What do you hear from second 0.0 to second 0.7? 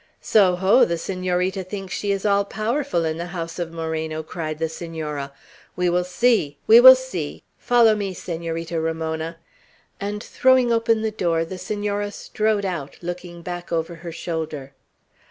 "So,